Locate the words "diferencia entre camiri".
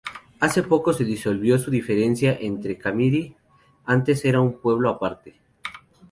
1.69-3.35